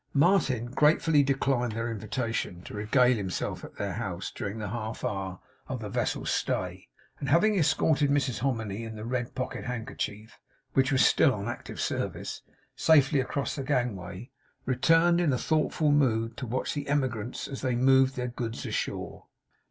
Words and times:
Martin 0.15 0.65
gratefully 0.65 1.21
declined 1.21 1.73
their 1.73 1.91
invitation 1.91 2.63
to 2.63 2.73
regale 2.73 3.15
himself 3.15 3.63
at 3.63 3.75
their 3.75 3.93
house 3.93 4.31
during 4.31 4.57
the 4.57 4.69
half 4.69 5.05
hour 5.05 5.39
of 5.67 5.79
the 5.79 5.89
vessel's 5.89 6.31
stay; 6.31 6.87
and 7.19 7.29
having 7.29 7.53
escorted 7.53 8.09
Mrs 8.09 8.39
Hominy 8.39 8.83
and 8.83 8.97
the 8.97 9.05
red 9.05 9.35
pocket 9.35 9.65
handkerchief 9.65 10.39
(which 10.73 10.91
was 10.91 11.05
still 11.05 11.35
on 11.35 11.47
active 11.47 11.79
service) 11.79 12.41
safely 12.75 13.19
across 13.19 13.53
the 13.55 13.61
gangway, 13.63 14.31
returned 14.65 15.21
in 15.21 15.31
a 15.31 15.37
thoughtful 15.37 15.91
mood 15.91 16.35
to 16.35 16.47
watch 16.47 16.73
the 16.73 16.87
emigrants 16.87 17.47
as 17.47 17.61
they 17.61 17.75
removed 17.75 18.15
their 18.15 18.29
goods 18.29 18.65
ashore. 18.65 19.27